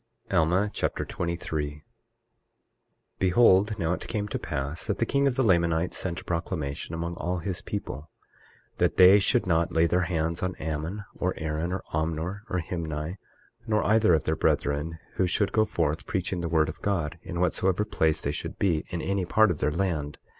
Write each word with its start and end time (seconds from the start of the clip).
Alma 0.31 0.71
Chapter 0.73 1.05
23 1.05 1.69
23:1 1.83 1.83
Behold, 3.19 3.77
now 3.77 3.93
it 3.93 4.07
came 4.07 4.27
to 4.29 4.39
pass 4.39 4.87
that 4.87 4.97
the 4.97 5.05
king 5.05 5.27
of 5.27 5.35
the 5.35 5.43
Lamanites 5.43 5.95
sent 5.95 6.19
a 6.21 6.23
proclamation 6.23 6.95
among 6.95 7.13
all 7.17 7.37
his 7.37 7.61
people, 7.61 8.09
that 8.79 8.97
they 8.97 9.19
should 9.19 9.45
not 9.45 9.71
lay 9.71 9.85
their 9.85 10.01
hands 10.05 10.41
on 10.41 10.55
Ammon, 10.55 11.05
or 11.13 11.35
Aaron, 11.37 11.71
or 11.71 11.83
Omner, 11.93 12.41
or 12.49 12.59
Himni, 12.61 13.17
nor 13.67 13.83
either 13.83 14.15
of 14.15 14.23
their 14.23 14.35
brethren 14.35 14.97
who 15.17 15.27
should 15.27 15.51
go 15.51 15.65
forth 15.65 16.07
preaching 16.07 16.41
the 16.41 16.49
word 16.49 16.67
of 16.67 16.81
God, 16.81 17.19
in 17.21 17.39
whatsoever 17.39 17.85
place 17.85 18.21
they 18.21 18.31
should 18.31 18.57
be, 18.57 18.85
in 18.89 19.03
any 19.03 19.25
part 19.25 19.51
of 19.51 19.59
their 19.59 19.69
land. 19.69 20.17